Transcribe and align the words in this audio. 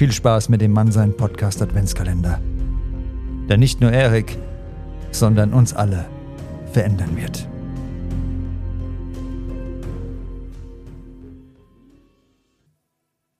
Viel 0.00 0.12
Spaß 0.12 0.48
mit 0.48 0.62
dem 0.62 0.72
Mannsein 0.72 1.14
Podcast 1.14 1.60
Adventskalender. 1.60 2.40
Der 3.50 3.58
nicht 3.58 3.82
nur 3.82 3.92
Erik, 3.92 4.38
sondern 5.10 5.52
uns 5.52 5.74
alle 5.74 6.06
verändern 6.72 7.18
wird. 7.18 7.46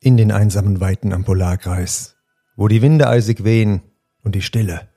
In 0.01 0.18
den 0.18 0.30
einsamen 0.30 0.82
Weiten 0.82 1.15
am 1.15 1.24
Polarkreis, 1.24 2.16
wo 2.56 2.68
die 2.68 2.82
Winde 2.82 3.09
eisig 3.09 3.42
wehen 3.42 3.80
und 4.23 4.34
die 4.34 4.42
Stille 4.42 4.90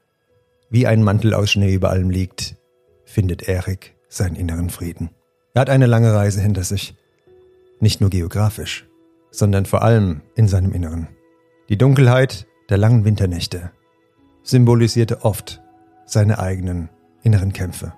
wie 0.70 0.86
ein 0.86 1.02
Mantel 1.02 1.34
aus 1.34 1.50
Schnee 1.50 1.74
über 1.74 1.92
allem 1.92 2.10
liegt, 2.10 2.58
findet 3.06 3.48
Erik 3.48 3.96
seinen 4.10 4.36
inneren 4.36 4.70
Frieden. 4.70 5.12
Er 5.54 5.62
hat 5.62 5.70
eine 5.70 5.86
lange 5.86 6.14
Reise 6.14 6.42
hinter 6.42 6.66
sich, 6.66 6.98
nicht 7.80 8.02
nur 8.02 8.10
geografisch, 8.10 8.86
sondern 9.32 9.66
vor 9.66 9.82
allem 9.82 10.24
in 10.36 10.50
seinem 10.50 10.74
Inneren. 10.74 11.08
Die 11.74 11.78
Dunkelheit 11.80 12.46
der 12.70 12.78
langen 12.78 13.04
Winternächte 13.04 13.72
symbolisierte 14.44 15.26
oft 15.26 15.60
seine 16.06 16.38
eigenen 16.38 16.92
inneren 17.24 17.52
Kämpfe. 17.52 17.96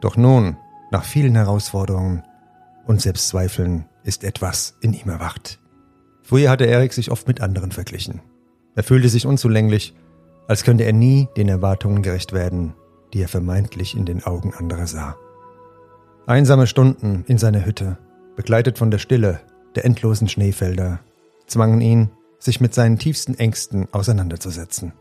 Doch 0.00 0.16
nun, 0.16 0.56
nach 0.90 1.04
vielen 1.04 1.34
Herausforderungen 1.34 2.22
und 2.86 3.02
Selbstzweifeln, 3.02 3.84
ist 4.02 4.24
etwas 4.24 4.78
in 4.80 4.94
ihm 4.94 5.10
erwacht. 5.10 5.60
Früher 6.22 6.48
hatte 6.48 6.64
Erik 6.64 6.94
sich 6.94 7.10
oft 7.10 7.28
mit 7.28 7.42
anderen 7.42 7.70
verglichen. 7.70 8.22
Er 8.76 8.82
fühlte 8.82 9.10
sich 9.10 9.26
unzulänglich, 9.26 9.94
als 10.48 10.64
könnte 10.64 10.84
er 10.84 10.94
nie 10.94 11.28
den 11.36 11.50
Erwartungen 11.50 12.00
gerecht 12.00 12.32
werden, 12.32 12.72
die 13.12 13.20
er 13.20 13.28
vermeintlich 13.28 13.94
in 13.94 14.06
den 14.06 14.24
Augen 14.24 14.54
anderer 14.54 14.86
sah. 14.86 15.18
Einsame 16.26 16.66
Stunden 16.66 17.24
in 17.28 17.36
seiner 17.36 17.66
Hütte, 17.66 17.98
begleitet 18.36 18.78
von 18.78 18.90
der 18.90 18.96
Stille 18.96 19.40
der 19.74 19.84
endlosen 19.84 20.30
Schneefelder, 20.30 21.00
zwangen 21.46 21.82
ihn, 21.82 22.08
sich 22.42 22.60
mit 22.60 22.74
seinen 22.74 22.98
tiefsten 22.98 23.38
Ängsten 23.38 23.86
auseinanderzusetzen. 23.92 24.92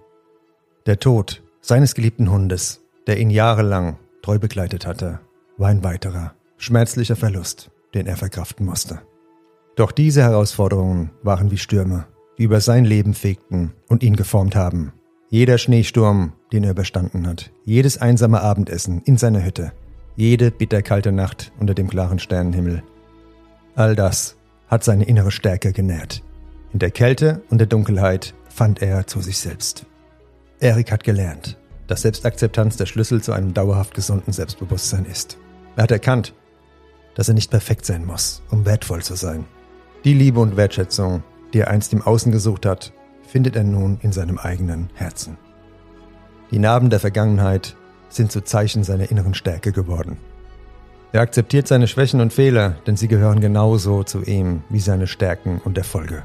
Der 0.85 0.99
Tod 0.99 1.41
seines 1.59 1.95
geliebten 1.95 2.29
Hundes, 2.31 2.81
der 3.07 3.19
ihn 3.19 3.31
jahrelang 3.31 3.97
treu 4.21 4.37
begleitet 4.37 4.85
hatte, 4.85 5.19
war 5.57 5.69
ein 5.69 5.83
weiterer, 5.83 6.35
schmerzlicher 6.57 7.15
Verlust, 7.15 7.71
den 7.95 8.05
er 8.05 8.15
verkraften 8.15 8.65
musste. 8.65 9.01
Doch 9.75 9.91
diese 9.91 10.21
Herausforderungen 10.21 11.09
waren 11.23 11.49
wie 11.49 11.57
Stürme, 11.57 12.05
die 12.37 12.43
über 12.43 12.61
sein 12.61 12.85
Leben 12.85 13.15
fegten 13.15 13.73
und 13.87 14.03
ihn 14.03 14.15
geformt 14.15 14.55
haben. 14.55 14.93
Jeder 15.29 15.57
Schneesturm, 15.57 16.33
den 16.51 16.63
er 16.63 16.71
überstanden 16.71 17.25
hat, 17.25 17.51
jedes 17.63 17.97
einsame 17.97 18.41
Abendessen 18.41 19.01
in 19.05 19.17
seiner 19.17 19.43
Hütte, 19.43 19.71
jede 20.15 20.51
bitterkalte 20.51 21.11
Nacht 21.11 21.51
unter 21.59 21.73
dem 21.73 21.87
klaren 21.87 22.19
Sternenhimmel. 22.19 22.83
All 23.75 23.95
das 23.95 24.35
hat 24.67 24.83
seine 24.83 25.05
innere 25.05 25.31
Stärke 25.31 25.71
genährt 25.73 26.21
in 26.73 26.79
der 26.79 26.91
Kälte 26.91 27.41
und 27.49 27.57
der 27.57 27.67
Dunkelheit 27.67 28.33
fand 28.49 28.81
er 28.81 29.07
zu 29.07 29.21
sich 29.21 29.39
selbst. 29.39 29.85
Erik 30.59 30.91
hat 30.91 31.03
gelernt, 31.03 31.57
dass 31.87 32.03
Selbstakzeptanz 32.03 32.77
der 32.77 32.85
Schlüssel 32.85 33.21
zu 33.21 33.33
einem 33.33 33.53
dauerhaft 33.53 33.93
gesunden 33.93 34.31
Selbstbewusstsein 34.31 35.05
ist. 35.05 35.37
Er 35.75 35.83
hat 35.83 35.91
erkannt, 35.91 36.33
dass 37.15 37.27
er 37.27 37.33
nicht 37.33 37.51
perfekt 37.51 37.85
sein 37.85 38.05
muss, 38.05 38.41
um 38.51 38.65
wertvoll 38.65 39.01
zu 39.01 39.15
sein. 39.15 39.45
Die 40.03 40.13
Liebe 40.13 40.39
und 40.39 40.57
Wertschätzung, 40.57 41.23
die 41.53 41.59
er 41.59 41.69
einst 41.69 41.93
im 41.93 42.01
Außen 42.01 42.31
gesucht 42.31 42.65
hat, 42.65 42.93
findet 43.27 43.55
er 43.55 43.63
nun 43.63 43.99
in 44.01 44.11
seinem 44.11 44.37
eigenen 44.37 44.89
Herzen. 44.93 45.37
Die 46.51 46.59
Narben 46.59 46.89
der 46.89 46.99
Vergangenheit 46.99 47.75
sind 48.09 48.31
zu 48.31 48.41
Zeichen 48.41 48.83
seiner 48.83 49.09
inneren 49.09 49.33
Stärke 49.33 49.71
geworden. 49.71 50.17
Er 51.13 51.21
akzeptiert 51.21 51.67
seine 51.67 51.87
Schwächen 51.87 52.21
und 52.21 52.33
Fehler, 52.33 52.75
denn 52.87 52.95
sie 52.95 53.07
gehören 53.07 53.41
genauso 53.41 54.03
zu 54.03 54.21
ihm 54.23 54.63
wie 54.69 54.79
seine 54.79 55.07
Stärken 55.07 55.59
und 55.63 55.77
Erfolge. 55.77 56.23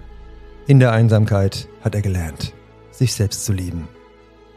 In 0.69 0.81
der 0.81 0.91
Einsamkeit 0.91 1.69
hat 1.83 1.95
er 1.95 2.03
gelernt, 2.03 2.53
sich 2.91 3.15
selbst 3.15 3.45
zu 3.45 3.53
lieben. 3.53 3.87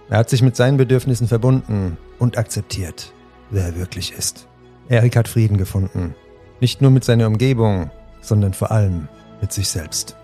Er 0.10 0.18
hat 0.18 0.30
sich 0.32 0.42
mit 0.42 0.56
seinen 0.56 0.78
Bedürfnissen 0.78 1.28
verbunden 1.28 2.00
und 2.18 2.36
akzeptiert, 2.36 3.14
wer 3.52 3.66
er 3.66 3.76
wirklich 3.76 4.14
ist. 4.14 4.48
Erik 4.88 5.16
hat 5.16 5.28
Frieden 5.28 5.58
gefunden, 5.58 6.16
nicht 6.62 6.82
nur 6.82 6.90
mit 6.90 7.04
seiner 7.04 7.28
Umgebung, 7.28 7.92
sondern 8.22 8.56
vor 8.56 8.72
allem 8.72 9.08
mit 9.40 9.54
sich 9.54 9.70
selbst. 9.70 10.16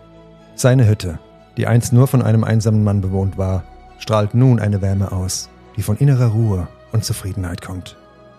Seine 0.55 0.87
Hütte, 0.87 1.19
die 1.55 1.67
einst 1.67 1.93
nur 1.93 2.07
von 2.07 2.23
einem 2.23 2.43
einsamen 2.43 2.83
Mann 2.83 3.01
bewohnt 3.01 3.37
war, 3.37 3.63
strahlt 3.99 4.33
nun 4.33 4.59
eine 4.59 4.81
Wärme 4.81 5.11
aus, 5.11 5.49
die 5.77 5.83
von 5.83 5.97
innerer 5.97 6.29
Ruhe 6.29 6.67
und 6.93 7.05
Zufriedenheit 7.05 7.61
kommt. 7.61 7.95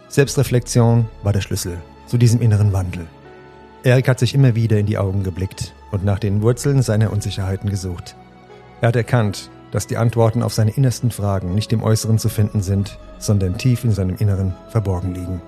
Selbstreflexion 0.09 1.09
war 1.23 1.33
der 1.33 1.43
Schlüssel 1.43 1.79
zu 2.09 2.19
diesem 2.19 2.41
inneren 2.41 2.73
Wandel. 2.73 3.07
Erik 3.87 4.09
hat 4.09 4.19
sich 4.19 4.35
immer 4.35 4.57
wieder 4.57 4.81
in 4.81 4.87
die 4.87 4.99
Augen 4.99 5.23
geblickt 5.23 5.73
und 5.93 6.05
nach 6.05 6.19
den 6.19 6.43
Wurzeln 6.43 6.83
seiner 6.83 7.13
Unsicherheiten 7.13 7.71
gesucht. 7.71 8.17
Er 8.81 8.89
hat 8.89 8.97
erkannt, 8.97 9.49
dass 9.71 9.87
die 9.87 9.97
Antworten 9.97 10.43
auf 10.43 10.53
seine 10.53 10.73
innersten 10.73 11.13
Fragen 11.13 11.55
nicht 11.55 11.73
im 11.73 11.85
Äußeren 11.85 12.19
zu 12.19 12.29
finden 12.29 12.63
sind, 12.63 12.99
sondern 13.21 13.59
tief 13.59 13.85
in 13.85 13.93
seinem 13.93 14.17
Inneren 14.17 14.55
verborgen 14.71 15.15
liegen. 15.15 15.41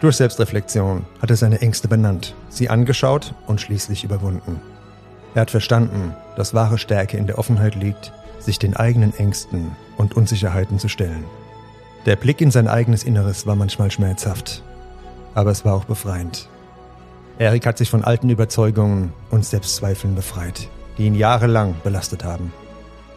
Durch 0.00 0.16
Selbstreflexion 0.16 1.04
hat 1.20 1.28
er 1.28 1.36
seine 1.36 1.60
Ängste 1.60 1.86
benannt, 1.86 2.34
sie 2.48 2.70
angeschaut 2.70 3.34
und 3.46 3.60
schließlich 3.60 4.02
überwunden. 4.02 4.62
Er 5.34 5.42
hat 5.42 5.50
verstanden, 5.50 6.14
dass 6.36 6.54
wahre 6.54 6.78
Stärke 6.78 7.18
in 7.18 7.26
der 7.26 7.38
Offenheit 7.38 7.74
liegt, 7.74 8.14
sich 8.38 8.58
den 8.58 8.74
eigenen 8.74 9.12
Ängsten 9.14 9.76
und 9.98 10.16
Unsicherheiten 10.16 10.78
zu 10.78 10.88
stellen. 10.88 11.24
Der 12.06 12.16
Blick 12.16 12.40
in 12.40 12.50
sein 12.50 12.66
eigenes 12.66 13.04
Inneres 13.04 13.46
war 13.46 13.56
manchmal 13.56 13.90
schmerzhaft, 13.90 14.62
aber 15.34 15.50
es 15.50 15.66
war 15.66 15.74
auch 15.74 15.84
befreiend. 15.84 16.48
Erik 17.38 17.66
hat 17.66 17.78
sich 17.78 17.90
von 17.90 18.04
alten 18.04 18.30
Überzeugungen 18.30 19.12
und 19.30 19.44
Selbstzweifeln 19.44 20.14
befreit, 20.14 20.68
die 20.96 21.06
ihn 21.06 21.16
jahrelang 21.16 21.74
belastet 21.82 22.22
haben. 22.22 22.52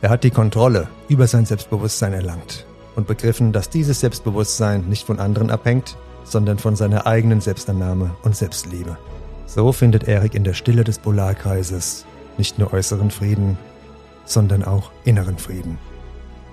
Er 0.02 0.10
hat 0.10 0.24
die 0.24 0.32
Kontrolle 0.32 0.88
über 1.08 1.28
sein 1.28 1.46
Selbstbewusstsein 1.46 2.14
erlangt 2.14 2.66
und 2.96 3.06
begriffen, 3.06 3.52
dass 3.52 3.70
dieses 3.70 4.00
Selbstbewusstsein 4.00 4.86
nicht 4.90 5.06
von 5.06 5.20
anderen 5.20 5.52
abhängt, 5.52 5.98
sondern 6.24 6.58
von 6.58 6.76
seiner 6.76 7.06
eigenen 7.06 7.42
Selbstannahme 7.42 8.16
und 8.24 8.36
Selbstliebe. 8.36 8.98
So 9.46 9.72
findet 9.72 10.08
Erik 10.08 10.34
in 10.34 10.44
der 10.44 10.54
Stille 10.54 10.84
des 10.84 10.98
Polarkreises 10.98 12.06
nicht 12.40 12.58
nur 12.58 12.74
äußeren 12.74 13.12
Frieden, 13.12 13.58
sondern 14.26 14.64
auch 14.64 14.92
inneren 15.06 15.38
Frieden. 15.38 15.78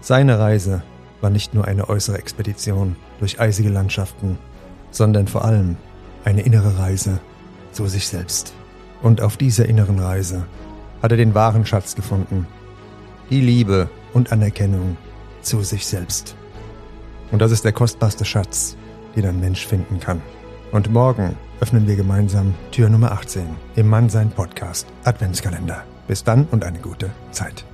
Seine 0.03 0.39
Reise 0.39 0.83
war 1.23 1.31
nicht 1.31 1.55
nur 1.55 1.65
eine 1.65 1.89
äußere 1.89 2.19
Expedition 2.19 2.97
durch 3.21 3.41
eisige 3.41 3.71
Landschaften, 3.71 4.39
sondern 4.91 5.27
vor 5.27 5.45
allem 5.45 5.77
eine 6.25 6.43
innere 6.43 6.79
Reise 6.79 7.21
zu 7.75 7.87
sich 7.87 8.09
selbst. 8.09 8.55
Und 9.03 9.21
auf 9.21 9.37
dieser 9.37 9.67
inneren 9.69 9.99
Reise 9.99 10.47
hat 11.03 11.11
er 11.11 11.19
den 11.19 11.35
wahren 11.35 11.67
Schatz 11.67 11.95
gefunden. 11.95 12.47
Die 13.31 13.41
Liebe 13.41 13.91
und 14.13 14.33
Anerkennung 14.33 14.97
zu 15.43 15.63
sich 15.63 15.87
selbst. 15.87 16.35
Und 17.31 17.43
das 17.43 17.51
ist 17.51 17.65
der 17.65 17.73
kostbarste 17.73 18.25
Schatz, 18.25 18.77
den 19.17 19.27
ein 19.27 19.41
Mensch 19.41 19.67
finden 19.67 20.01
kann. 20.01 20.23
Und 20.73 20.91
morgen 20.91 21.37
öffnen 21.61 21.87
wir 21.87 21.97
gemeinsam 21.97 22.55
Tür 22.71 22.89
Nummer 22.89 23.13
18 23.13 23.47
im 23.77 23.89
Mannsein 23.89 24.31
Podcast 24.31 24.87
Adventskalender. 25.05 25.85
Bis 26.09 26.25
dann 26.25 26.47
und 26.51 26.65
eine 26.65 26.79
gute 26.79 27.11
Zeit. 27.31 27.65